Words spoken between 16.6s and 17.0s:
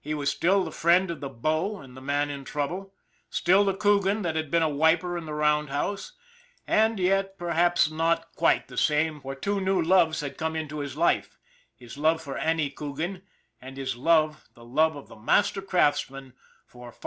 for